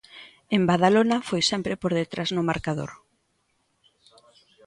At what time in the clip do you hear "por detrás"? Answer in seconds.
1.81-2.29